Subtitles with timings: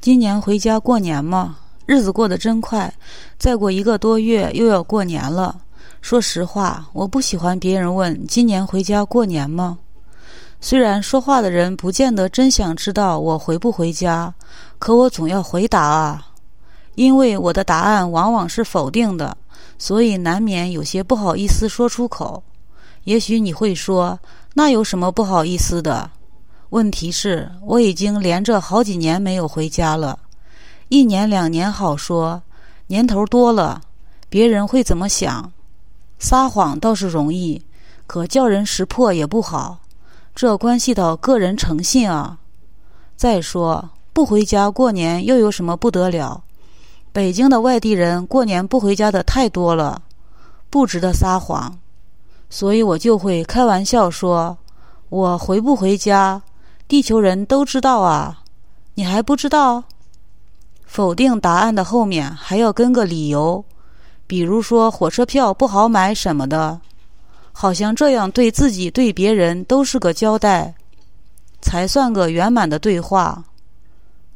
[0.00, 1.56] 今年回家过年吗？
[1.84, 2.92] 日子过得真快，
[3.36, 5.60] 再过一个多月又要过年了。
[6.00, 9.76] 说实话，我不喜欢别人问今年回家过年吗？
[10.60, 14.32] 虽然说话的人不见得真想知道我回不回家，
[14.78, 16.28] 可我总要回答啊，
[16.94, 19.36] 因为我的答案往往是否定的，
[19.78, 22.40] 所以难免有些不好意思说出口。
[23.02, 24.16] 也许你会说，
[24.54, 26.08] 那有什么不好意思的？
[26.70, 30.18] 问题是，我已经连着好几年没有回家了。
[30.88, 32.42] 一年两年好说，
[32.88, 33.80] 年头多了，
[34.28, 35.50] 别人会怎么想？
[36.18, 37.64] 撒谎倒是容易，
[38.06, 39.78] 可叫人识破也不好，
[40.34, 42.38] 这关系到个人诚信啊。
[43.16, 46.42] 再说，不回家过年又有什么不得了？
[47.12, 50.02] 北京的外地人过年不回家的太多了，
[50.68, 51.78] 不值得撒谎。
[52.50, 54.56] 所以我就会开玩笑说
[55.08, 56.40] ：“我回不回家，
[56.88, 58.42] 地球人都知道啊，
[58.94, 59.84] 你还不知道？”
[60.86, 63.62] 否定答案的后面还要跟个理由，
[64.26, 66.80] 比如说火车票不好买什么的，
[67.52, 70.74] 好像这样对自己对别人都是个交代，
[71.60, 73.44] 才算个圆满的对话。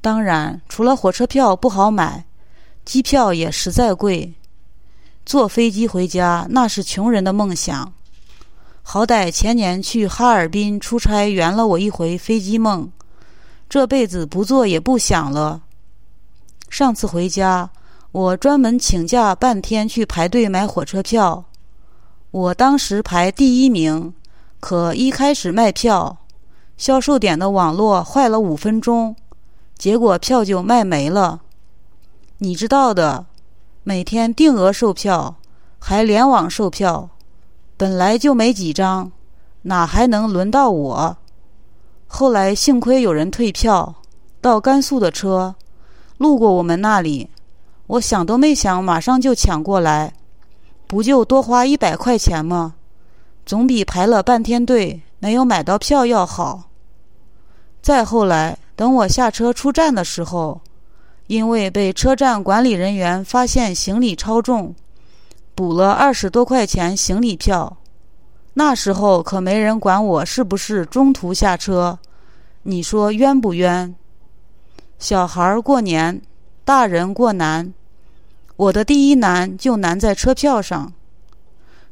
[0.00, 2.24] 当然，除了火车票不好买，
[2.86, 4.32] 机票也实在贵，
[5.26, 7.92] 坐飞机回家那是穷人的梦想。
[8.90, 12.90] 好歹前年去哈尔滨出差圆了我一回飞机梦，
[13.68, 15.60] 这辈子不做也不想了。
[16.70, 17.68] 上次回家，
[18.12, 21.44] 我专门请假半天去排队买火车票。
[22.30, 24.14] 我当时排第一名，
[24.58, 26.16] 可一开始卖票，
[26.78, 29.14] 销售点的网络坏了五分钟，
[29.76, 31.42] 结果票就卖没了。
[32.38, 33.26] 你知道的，
[33.82, 35.36] 每天定额售票，
[35.78, 37.10] 还联网售票，
[37.78, 39.12] 本来就没几张，
[39.62, 41.16] 哪还能轮到我？
[42.08, 43.94] 后来幸亏有人退票，
[44.40, 45.54] 到甘肃的车。
[46.16, 47.30] 路过我们那里，
[47.86, 50.12] 我想都没想，马上就抢过来，
[50.88, 52.74] 不就多花一百块钱吗？
[53.46, 56.64] 总比排了半天队没有买到票要好。
[57.80, 60.60] 再后来，等我下车出站的时候，
[61.28, 64.74] 因为被车站管理人员发现行李超重，
[65.58, 67.78] 补了二十多块钱行李票。
[68.54, 71.98] 那时候可没人管我是不是中途下车，
[72.62, 73.92] 你说冤不冤？
[75.00, 76.22] 小孩过年，
[76.64, 77.74] 大人过难。
[78.54, 80.92] 我的第一难就难在车票上。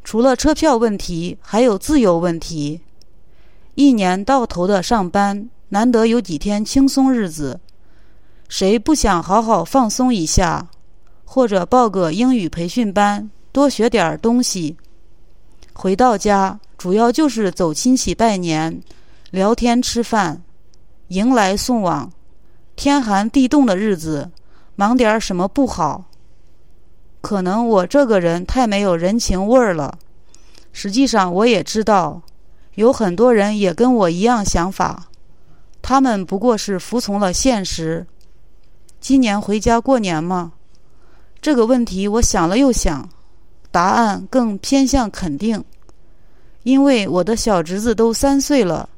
[0.05, 2.81] 除了车票问题，还有自由问题。
[3.75, 7.59] 一年到头的上班，难得有几天轻松日子，
[8.49, 10.69] 谁不想好好放松一下？
[11.25, 14.77] 或者报个英语培训班，多学点东西。
[15.73, 18.83] 回到家，主要就是走亲戚拜年、
[19.31, 20.43] 聊天吃饭、
[21.09, 22.13] 迎来送往。
[22.77, 24.31] 天寒地冻的日子，
[24.75, 26.05] 忙点什么不好？
[27.23, 29.97] 可能我这个人太没有人情味儿了。
[30.75, 32.21] 实际上，我也知道，
[32.75, 35.07] 有很多人也跟我一样想法，
[35.81, 38.07] 他们不过是服从了现实。
[39.01, 40.53] 今年回家过年吗？
[41.41, 43.09] 这个问题我想了又想，
[43.77, 45.63] 答案更偏向肯定，
[46.63, 48.89] 因为我的小侄子都三岁了，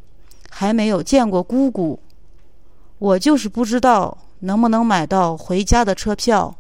[0.49, 1.99] 还没有见过姑姑。
[3.01, 6.55] 我就是不知道能不能买到回家的车票。